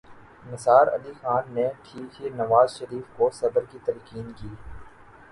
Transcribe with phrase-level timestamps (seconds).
[0.45, 4.49] نثار علی خان نے ٹھیک ہی نواز شریف کو صبر کی تلقین کی۔